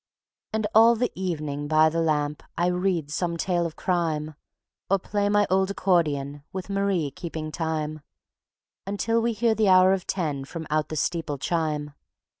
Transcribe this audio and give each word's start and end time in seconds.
And 0.51 0.65
all 0.73 0.95
the 0.95 1.11
evening 1.13 1.67
by 1.67 1.87
the 1.87 2.01
lamp 2.01 2.41
I 2.57 2.65
read 2.69 3.11
some 3.11 3.37
tale 3.37 3.67
of 3.67 3.75
crime, 3.75 4.33
Or 4.89 4.97
play 4.97 5.29
my 5.29 5.45
old 5.51 5.69
accordion 5.69 6.41
With 6.51 6.71
Marie 6.71 7.11
keeping 7.11 7.51
time, 7.51 8.01
Until 8.87 9.21
we 9.21 9.33
hear 9.33 9.53
the 9.53 9.69
hour 9.69 9.93
of 9.93 10.07
ten 10.07 10.43
From 10.43 10.65
out 10.71 10.89
the 10.89 10.95
steeple 10.95 11.37
chime. 11.37 11.93